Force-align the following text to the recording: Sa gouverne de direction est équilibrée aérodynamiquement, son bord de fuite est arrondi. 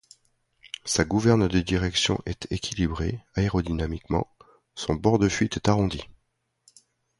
Sa 0.83 1.05
gouverne 1.05 1.47
de 1.47 1.59
direction 1.59 2.19
est 2.25 2.51
équilibrée 2.51 3.19
aérodynamiquement, 3.35 4.35
son 4.73 4.95
bord 4.95 5.19
de 5.19 5.29
fuite 5.29 5.57
est 5.57 5.69
arrondi. 5.69 6.01